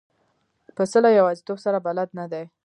پسه 0.75 0.97
له 1.03 1.09
یوازیتوب 1.19 1.57
سره 1.65 1.77
بلد 1.87 2.09
نه 2.19 2.25
دی. 2.31 2.45